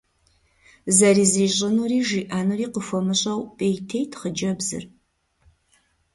Зэрызищӏынури 0.95 1.99
жиӏэнури 2.07 2.67
къыхуэмыщӏэу, 2.73 3.41
пӏейтейт 3.57 4.11
хъыджэбзыр. 4.19 4.83